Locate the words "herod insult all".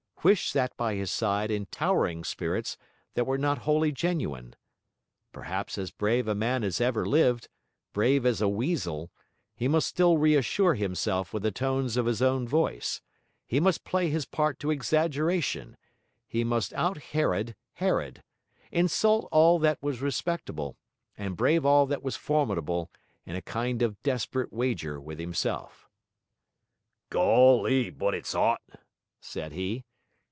17.73-19.57